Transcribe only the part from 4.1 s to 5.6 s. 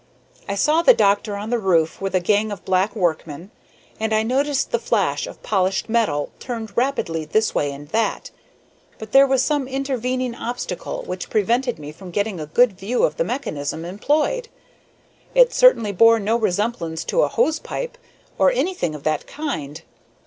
I noticed the flash of